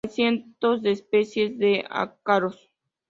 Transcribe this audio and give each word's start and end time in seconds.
Hay 0.03 0.09
cientos 0.13 0.81
de 0.81 0.93
especies 0.93 1.59
de 1.59 1.85
ácaros. 1.87 2.71